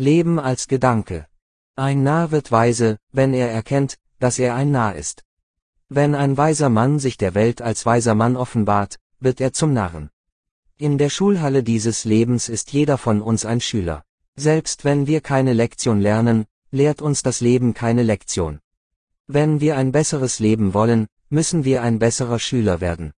Leben 0.00 0.38
als 0.38 0.66
Gedanke. 0.66 1.26
Ein 1.76 2.02
Narr 2.02 2.30
wird 2.30 2.50
weise, 2.50 2.96
wenn 3.12 3.34
er 3.34 3.50
erkennt, 3.50 3.98
dass 4.18 4.38
er 4.38 4.54
ein 4.54 4.70
Narr 4.70 4.96
ist. 4.96 5.24
Wenn 5.90 6.14
ein 6.14 6.38
weiser 6.38 6.70
Mann 6.70 6.98
sich 6.98 7.18
der 7.18 7.34
Welt 7.34 7.60
als 7.60 7.84
weiser 7.84 8.14
Mann 8.14 8.34
offenbart, 8.34 8.98
wird 9.18 9.42
er 9.42 9.52
zum 9.52 9.74
Narren. 9.74 10.08
In 10.78 10.96
der 10.96 11.10
Schulhalle 11.10 11.62
dieses 11.62 12.06
Lebens 12.06 12.48
ist 12.48 12.72
jeder 12.72 12.96
von 12.96 13.20
uns 13.20 13.44
ein 13.44 13.60
Schüler. 13.60 14.02
Selbst 14.36 14.86
wenn 14.86 15.06
wir 15.06 15.20
keine 15.20 15.52
Lektion 15.52 16.00
lernen, 16.00 16.46
lehrt 16.70 17.02
uns 17.02 17.22
das 17.22 17.42
Leben 17.42 17.74
keine 17.74 18.02
Lektion. 18.02 18.60
Wenn 19.26 19.60
wir 19.60 19.76
ein 19.76 19.92
besseres 19.92 20.38
Leben 20.38 20.72
wollen, 20.72 21.08
müssen 21.28 21.66
wir 21.66 21.82
ein 21.82 21.98
besserer 21.98 22.38
Schüler 22.38 22.80
werden. 22.80 23.12